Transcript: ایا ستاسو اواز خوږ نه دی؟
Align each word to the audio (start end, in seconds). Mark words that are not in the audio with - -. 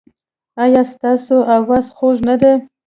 ایا 0.63 0.83
ستاسو 0.93 1.35
اواز 1.55 1.85
خوږ 1.95 2.17
نه 2.27 2.35
دی؟ 2.41 2.53